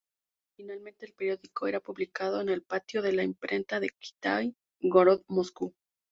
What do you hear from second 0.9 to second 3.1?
el periódico era publicado en el Patio